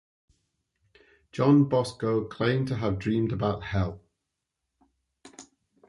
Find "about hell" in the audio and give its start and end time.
3.31-4.01